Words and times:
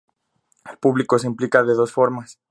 El 0.67 0.79
público 0.79 1.19
se 1.19 1.27
implica 1.27 1.61
de 1.61 1.75
dos 1.75 1.91
formas. 1.91 2.39